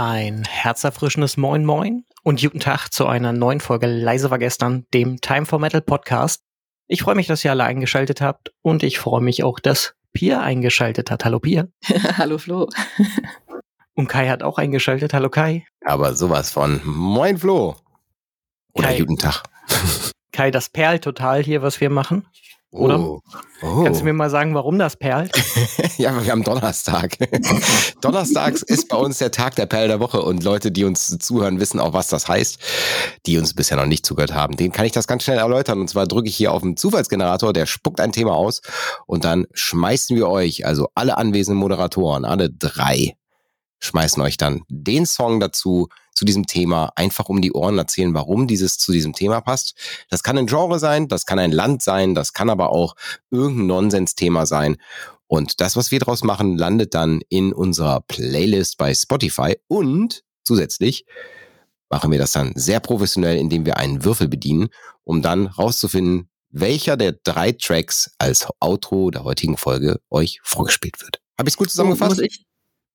[0.00, 5.20] Ein herzerfrischendes Moin Moin und guten Tag zu einer neuen Folge Leise war gestern, dem
[5.20, 6.44] Time for Metal Podcast.
[6.86, 10.40] Ich freue mich, dass ihr alle eingeschaltet habt und ich freue mich auch, dass Pia
[10.40, 11.24] eingeschaltet hat.
[11.24, 11.66] Hallo Pia.
[12.16, 12.68] Hallo Flo.
[13.94, 15.14] und Kai hat auch eingeschaltet.
[15.14, 15.66] Hallo Kai.
[15.84, 17.74] Aber sowas von Moin Flo.
[18.74, 19.00] Oder Kai.
[19.00, 19.42] guten Tag.
[20.30, 22.24] Kai, das perlt total hier, was wir machen.
[22.70, 23.00] Oder?
[23.00, 23.22] Oh.
[23.62, 23.82] Oh.
[23.82, 25.32] Kannst du mir mal sagen, warum das perlt?
[25.96, 27.16] ja, wir haben Donnerstag.
[28.00, 31.60] Donnerstags ist bei uns der Tag der Perle der Woche und Leute, die uns zuhören,
[31.60, 32.58] wissen auch, was das heißt,
[33.26, 34.56] die uns bisher noch nicht zugehört haben.
[34.56, 35.80] Den kann ich das ganz schnell erläutern.
[35.80, 38.60] Und zwar drücke ich hier auf den Zufallsgenerator, der spuckt ein Thema aus
[39.06, 43.14] und dann schmeißen wir euch, also alle anwesenden Moderatoren, alle drei,
[43.80, 48.48] schmeißen euch dann den Song dazu, zu diesem Thema einfach um die Ohren erzählen, warum
[48.48, 49.76] dieses zu diesem Thema passt.
[50.10, 52.96] Das kann ein Genre sein, das kann ein Land sein, das kann aber auch
[53.30, 54.78] irgendein Nonsensthema sein.
[55.28, 61.04] Und das, was wir daraus machen, landet dann in unserer Playlist bei Spotify und zusätzlich
[61.88, 64.68] machen wir das dann sehr professionell, indem wir einen Würfel bedienen,
[65.04, 71.20] um dann rauszufinden, welcher der drei Tracks als Outro der heutigen Folge euch vorgespielt wird.
[71.38, 72.16] Habe ich es gut zusammengefasst?
[72.16, 72.44] Muss ich,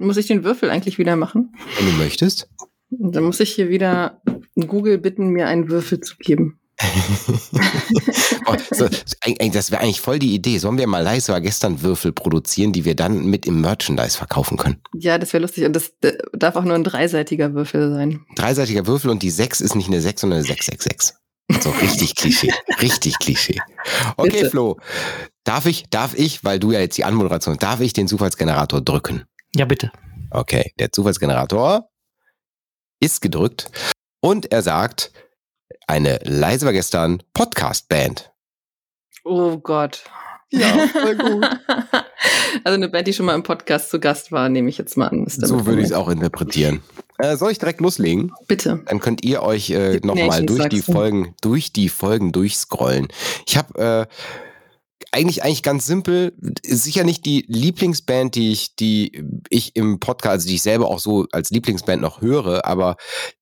[0.00, 1.54] muss ich den Würfel eigentlich wieder machen?
[1.76, 2.48] Wenn du möchtest.
[2.90, 4.20] Dann muss ich hier wieder
[4.56, 6.58] Google bitten, mir einen Würfel zu geben.
[8.46, 10.56] oh, so, das wäre eigentlich voll die Idee.
[10.58, 14.56] Sollen wir mal leise war gestern Würfel produzieren, die wir dann mit im Merchandise verkaufen
[14.56, 14.80] können?
[14.94, 15.66] Ja, das wäre lustig.
[15.66, 15.92] Und das
[16.32, 18.24] darf auch nur ein dreiseitiger Würfel sein.
[18.34, 21.16] Dreiseitiger Würfel und die 6 ist nicht eine 6, sondern eine 666.
[21.60, 22.52] So richtig Klischee.
[22.80, 23.58] richtig Klischee.
[24.16, 24.50] Okay, Bitte.
[24.50, 24.78] Flo.
[25.44, 29.24] Darf ich, darf ich, weil du ja jetzt die Anmoderation, darf ich den Zufallsgenerator drücken?
[29.54, 29.90] Ja, bitte.
[30.30, 31.90] Okay, der Zufallsgenerator
[33.00, 33.70] ist gedrückt
[34.20, 35.12] und er sagt,
[35.88, 38.32] eine leise war gestern Podcast-Band.
[39.24, 40.04] Oh Gott.
[40.50, 41.44] Ja, voll gut.
[42.64, 45.08] also eine Band, die schon mal im Podcast zu Gast war, nehme ich jetzt mal
[45.08, 45.24] an.
[45.26, 46.82] So würde ich es auch interpretieren.
[47.18, 48.32] Äh, soll ich direkt loslegen?
[48.46, 48.82] Bitte.
[48.86, 53.08] Dann könnt ihr euch äh, nochmal durch die Folgen, durch die Folgen durchscrollen.
[53.46, 54.14] Ich habe äh,
[55.12, 56.32] eigentlich eigentlich ganz simpel,
[56.64, 61.00] sicher nicht die Lieblingsband, die ich die ich im Podcast, also die ich selber auch
[61.00, 62.96] so als Lieblingsband noch höre, aber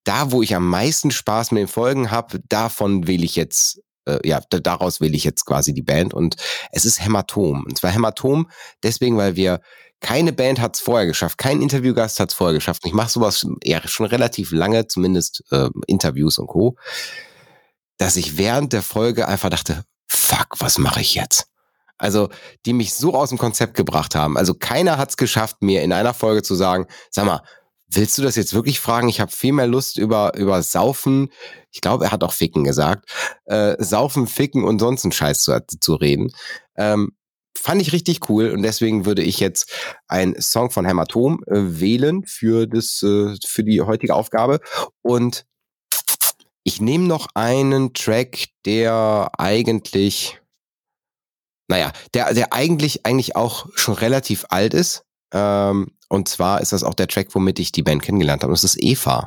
[0.05, 4.27] da, wo ich am meisten Spaß mit den Folgen habe, davon wähle ich jetzt äh,
[4.27, 6.37] ja, daraus wähle ich jetzt quasi die Band und
[6.73, 7.65] es ist Hämatom.
[7.65, 8.51] Und zwar Hämatom
[8.83, 9.61] deswegen, weil wir
[10.01, 12.83] keine Band hat es vorher geschafft, kein Interviewgast hat es vorher geschafft.
[12.87, 16.77] Ich mache sowas ja schon relativ lange, zumindest äh, Interviews und Co.
[17.99, 19.83] Dass ich während der Folge einfach dachte,
[20.38, 21.47] fuck, was mache ich jetzt?
[21.99, 22.28] Also,
[22.65, 24.37] die mich so aus dem Konzept gebracht haben.
[24.37, 27.43] Also, keiner hat es geschafft, mir in einer Folge zu sagen, sag mal,
[27.88, 29.09] willst du das jetzt wirklich fragen?
[29.09, 31.31] Ich habe viel mehr Lust über, über Saufen,
[31.72, 33.10] ich glaube, er hat auch Ficken gesagt,
[33.47, 36.31] äh, Saufen, Ficken und sonst einen Scheiß zu, zu reden.
[36.76, 37.12] Ähm,
[37.56, 39.72] fand ich richtig cool und deswegen würde ich jetzt
[40.06, 44.60] einen Song von Hämatom äh, wählen für, das, äh, für die heutige Aufgabe.
[45.03, 45.44] Und
[46.69, 50.39] ich nehme noch einen Track, der eigentlich,
[51.67, 55.03] naja, der, der eigentlich, eigentlich auch schon relativ alt ist.
[55.33, 58.53] Ähm, und zwar ist das auch der Track, womit ich die Band kennengelernt habe.
[58.53, 59.25] Das ist Eva.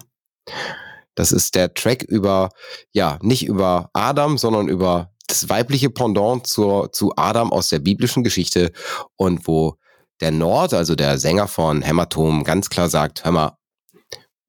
[1.15, 2.49] Das ist der Track über,
[2.91, 8.23] ja, nicht über Adam, sondern über das weibliche Pendant zur, zu Adam aus der biblischen
[8.23, 8.71] Geschichte
[9.15, 9.77] und wo
[10.21, 13.57] der Nord, also der Sänger von Hämatom, ganz klar sagt, hör mal,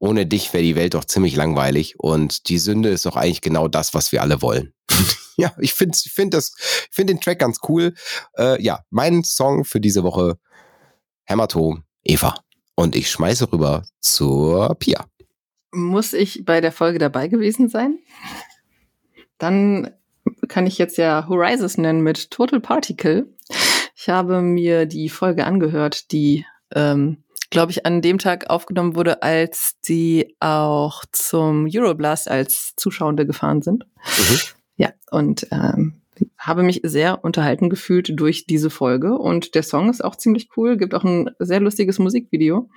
[0.02, 3.68] ohne dich wäre die Welt doch ziemlich langweilig und die Sünde ist doch eigentlich genau
[3.68, 4.74] das, was wir alle wollen.
[5.36, 6.56] ja, ich finde ich find das,
[6.98, 7.94] den Track ganz cool.
[8.36, 10.38] Äh, ja, mein Song für diese Woche,
[11.22, 12.34] Hämatom, Eva.
[12.74, 15.06] Und ich schmeiße rüber zur Pia.
[15.70, 18.00] Muss ich bei der Folge dabei gewesen sein?
[19.38, 19.92] Dann
[20.48, 23.32] kann ich jetzt ja Horizons nennen mit Total Particle.
[23.94, 26.44] Ich habe mir die Folge angehört, die
[26.74, 27.22] ähm,
[27.52, 33.60] glaube ich, an dem Tag aufgenommen wurde, als die auch zum Euroblast als Zuschauende gefahren
[33.60, 33.84] sind.
[34.18, 34.38] Mhm.
[34.76, 36.00] Ja, und ähm,
[36.38, 40.78] habe mich sehr unterhalten gefühlt durch diese Folge und der Song ist auch ziemlich cool,
[40.78, 42.70] gibt auch ein sehr lustiges Musikvideo.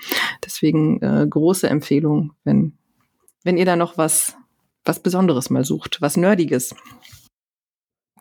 [0.43, 2.73] Deswegen äh, große Empfehlung, wenn,
[3.43, 4.35] wenn ihr da noch was,
[4.83, 6.75] was Besonderes mal sucht, was Nerdiges.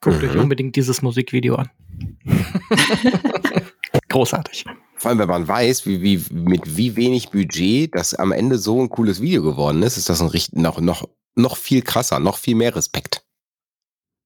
[0.00, 0.28] Guckt mhm.
[0.28, 1.70] euch unbedingt dieses Musikvideo an.
[4.08, 4.64] Großartig.
[5.04, 8.80] Vor allem, wenn man weiß, wie, wie, mit wie wenig Budget das am Ende so
[8.80, 12.38] ein cooles Video geworden ist, ist das ein richtig, noch, noch, noch viel krasser, noch
[12.38, 13.22] viel mehr Respekt.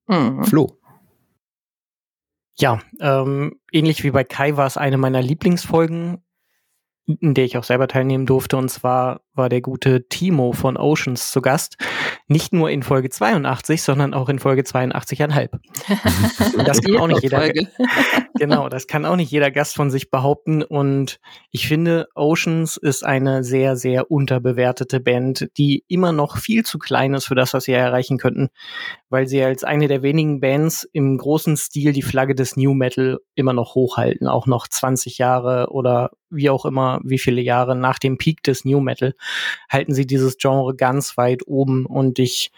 [0.06, 0.44] Mhm.
[0.44, 0.78] Flo.
[2.58, 6.22] Ja, ähm, ähnlich wie bei Kai war es eine meiner Lieblingsfolgen,
[7.20, 8.56] in der ich auch selber teilnehmen durfte.
[8.56, 11.78] Und zwar war der gute Timo von Oceans zu Gast.
[12.26, 15.48] Nicht nur in Folge 82, sondern auch in Folge 82,5.
[16.64, 17.50] das kann auch nicht jeder.
[18.34, 20.62] genau, das kann auch nicht jeder Gast von sich behaupten.
[20.62, 21.18] Und
[21.50, 27.14] ich finde, Oceans ist eine sehr, sehr unterbewertete Band, die immer noch viel zu klein
[27.14, 28.48] ist für das, was sie erreichen könnten,
[29.08, 33.18] weil sie als eine der wenigen Bands im großen Stil die Flagge des New Metal
[33.34, 37.98] immer noch hochhalten, auch noch 20 Jahre oder wie auch immer, wie viele Jahre nach
[37.98, 39.14] dem Peak des New Metal,
[39.70, 41.86] halten sie dieses Genre ganz weit oben.
[41.86, 42.50] Und ich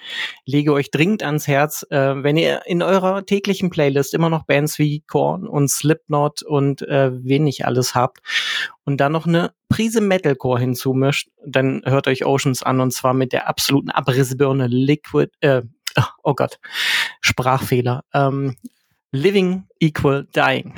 [0.46, 4.78] lege euch dringend ans Herz, äh, wenn ihr in eurer täglichen Playlist immer noch Bands
[4.78, 8.18] wie Korn und Slipknot und äh, wen alles habt
[8.84, 13.32] und dann noch eine Prise Metalcore hinzumischt, dann hört euch Oceans an und zwar mit
[13.32, 15.62] der absoluten Abrissbirne Liquid, äh,
[16.22, 16.58] oh Gott,
[17.20, 18.04] Sprachfehler.
[18.14, 18.56] Ähm,
[19.12, 20.74] Living Equal Dying.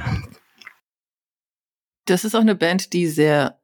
[2.04, 3.58] Das ist auch eine Band, die sehr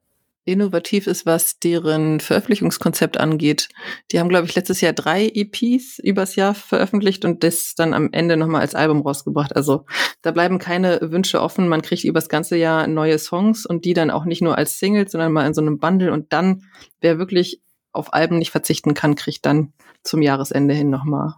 [0.48, 3.68] innovativ ist, was deren Veröffentlichungskonzept angeht.
[4.10, 8.08] Die haben, glaube ich, letztes Jahr drei EPs übers Jahr veröffentlicht und das dann am
[8.12, 9.54] Ende nochmal als Album rausgebracht.
[9.54, 9.84] Also
[10.22, 11.68] da bleiben keine Wünsche offen.
[11.68, 15.12] Man kriegt übers ganze Jahr neue Songs und die dann auch nicht nur als Singles,
[15.12, 16.12] sondern mal in so einem Bundle.
[16.12, 16.62] Und dann,
[17.00, 17.60] wer wirklich
[17.92, 21.34] auf Alben nicht verzichten kann, kriegt dann zum Jahresende hin nochmal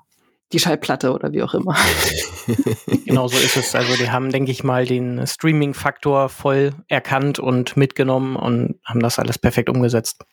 [0.52, 1.76] die Schallplatte oder wie auch immer.
[3.04, 3.74] genau so ist es.
[3.74, 9.18] Also die haben, denke ich mal, den Streaming-Faktor voll erkannt und mitgenommen und haben das
[9.18, 10.24] alles perfekt umgesetzt.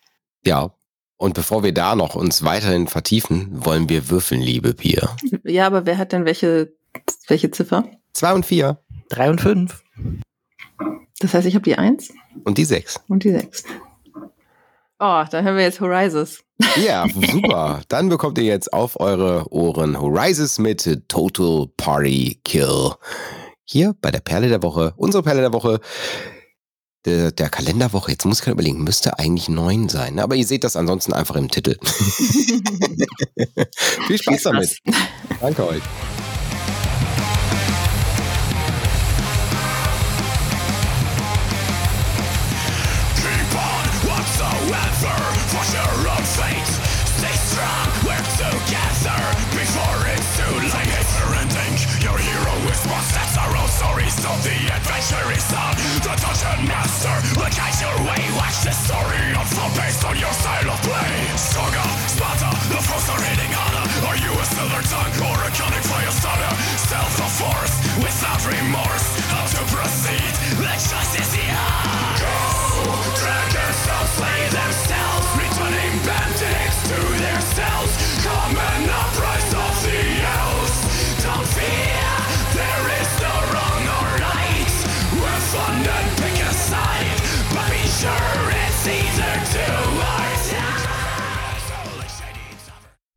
[0.45, 0.71] Ja.
[1.17, 5.15] Und bevor wir da noch uns weiterhin vertiefen, wollen wir würfeln, liebe Pia.
[5.43, 6.73] Ja, aber wer hat denn welche,
[7.27, 7.89] welche Ziffer?
[8.13, 8.79] Zwei und vier.
[9.09, 9.83] Drei und fünf.
[11.19, 12.13] Das heißt, ich habe die eins.
[12.43, 12.99] Und die sechs.
[13.07, 13.63] Und die sechs.
[14.99, 16.39] Oh, dann hören wir jetzt Horizons.
[16.75, 17.81] Ja, super.
[17.87, 22.93] Dann bekommt ihr jetzt auf eure Ohren Horizons mit Total Party Kill.
[23.63, 25.81] Hier bei der Perle der Woche, unsere Perle der Woche,
[27.05, 28.09] der, der Kalenderwoche.
[28.11, 30.15] Jetzt muss ich gerade überlegen, müsste eigentlich neun sein.
[30.15, 30.23] Ne?
[30.23, 31.77] Aber ihr seht das ansonsten einfach im Titel.
[34.07, 34.79] Viel Spaß damit.
[35.39, 35.83] Danke euch.
[54.27, 55.73] Of the adventure is on
[56.03, 57.15] The dungeon master.
[57.39, 61.15] Will guide your way Watch the story unfold based on your style of play.
[61.37, 63.53] Saga, Sparta, the foes are hitting
[64.07, 65.36] Are you a silver tongue or